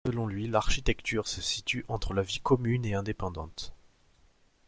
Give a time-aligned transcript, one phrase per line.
[0.07, 3.75] Selon lui l’architecture se situe entre la vie commune et indépendante.